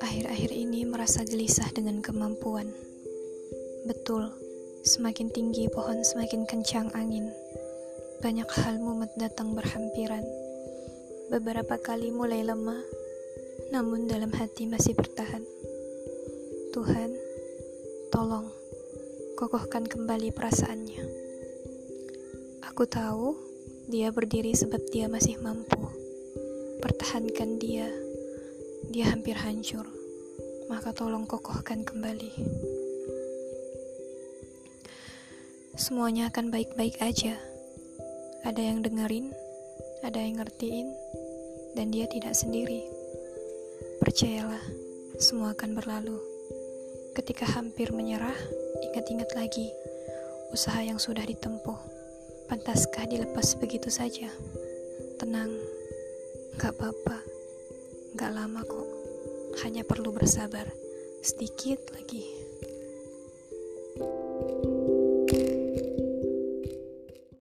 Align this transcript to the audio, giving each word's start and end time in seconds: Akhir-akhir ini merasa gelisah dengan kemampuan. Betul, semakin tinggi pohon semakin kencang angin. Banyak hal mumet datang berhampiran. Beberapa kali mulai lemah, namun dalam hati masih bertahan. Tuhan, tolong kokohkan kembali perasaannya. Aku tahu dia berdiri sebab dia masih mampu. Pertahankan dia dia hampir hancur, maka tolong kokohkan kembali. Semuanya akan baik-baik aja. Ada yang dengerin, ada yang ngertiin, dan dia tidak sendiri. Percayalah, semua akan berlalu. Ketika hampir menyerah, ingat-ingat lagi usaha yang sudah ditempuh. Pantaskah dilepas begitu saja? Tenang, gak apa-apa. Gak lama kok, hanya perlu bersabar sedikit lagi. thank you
Akhir-akhir 0.00 0.48
ini 0.48 0.88
merasa 0.88 1.28
gelisah 1.28 1.68
dengan 1.76 2.00
kemampuan. 2.00 2.72
Betul, 3.84 4.32
semakin 4.80 5.28
tinggi 5.28 5.68
pohon 5.68 6.00
semakin 6.00 6.48
kencang 6.48 6.88
angin. 6.96 7.28
Banyak 8.24 8.48
hal 8.48 8.80
mumet 8.80 9.12
datang 9.20 9.52
berhampiran. 9.52 10.24
Beberapa 11.28 11.76
kali 11.76 12.08
mulai 12.08 12.40
lemah, 12.40 12.80
namun 13.76 14.08
dalam 14.08 14.32
hati 14.32 14.64
masih 14.64 14.96
bertahan. 14.96 15.44
Tuhan, 16.72 17.12
tolong 18.08 18.48
kokohkan 19.36 19.84
kembali 19.84 20.32
perasaannya. 20.32 21.04
Aku 22.72 22.88
tahu 22.88 23.51
dia 23.90 24.14
berdiri 24.14 24.54
sebab 24.54 24.82
dia 24.90 25.10
masih 25.10 25.38
mampu. 25.42 25.78
Pertahankan 26.82 27.58
dia 27.62 27.86
dia 28.92 29.08
hampir 29.08 29.32
hancur, 29.38 29.88
maka 30.68 30.92
tolong 30.92 31.24
kokohkan 31.24 31.80
kembali. 31.80 32.34
Semuanya 35.78 36.28
akan 36.28 36.52
baik-baik 36.52 37.00
aja. 37.00 37.40
Ada 38.44 38.60
yang 38.60 38.84
dengerin, 38.84 39.32
ada 40.04 40.20
yang 40.20 40.44
ngertiin, 40.44 40.92
dan 41.72 41.88
dia 41.88 42.04
tidak 42.10 42.36
sendiri. 42.36 42.84
Percayalah, 44.02 44.60
semua 45.16 45.56
akan 45.56 45.72
berlalu. 45.72 46.20
Ketika 47.16 47.48
hampir 47.48 47.94
menyerah, 47.96 48.36
ingat-ingat 48.82 49.32
lagi 49.32 49.72
usaha 50.52 50.84
yang 50.84 51.00
sudah 51.00 51.24
ditempuh. 51.24 51.91
Pantaskah 52.52 53.08
dilepas 53.08 53.56
begitu 53.56 53.88
saja? 53.88 54.28
Tenang, 55.16 55.56
gak 56.60 56.76
apa-apa. 56.76 57.24
Gak 58.12 58.28
lama 58.28 58.60
kok, 58.60 58.88
hanya 59.64 59.88
perlu 59.88 60.12
bersabar 60.12 60.68
sedikit 61.24 61.80
lagi. 61.96 62.28
thank 63.92 64.64
you 64.68 64.81